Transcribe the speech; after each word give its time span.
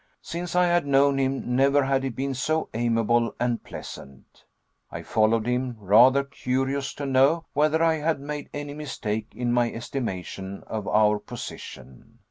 Since 0.23 0.55
I 0.55 0.65
had 0.65 0.87
known 0.87 1.19
him, 1.19 1.55
never 1.55 1.83
had 1.83 2.03
he 2.03 2.09
been 2.09 2.33
so 2.33 2.69
amiable 2.73 3.35
and 3.39 3.63
pleasant. 3.63 4.43
I 4.89 5.03
followed 5.03 5.45
him, 5.45 5.77
rather 5.79 6.23
curious 6.23 6.95
to 6.95 7.05
know 7.05 7.45
whether 7.53 7.83
I 7.83 7.97
had 7.97 8.19
made 8.19 8.49
any 8.51 8.73
mistake 8.73 9.27
in 9.35 9.53
my 9.53 9.71
estimation 9.71 10.63
of 10.65 10.87
our 10.87 11.19
position. 11.19 12.17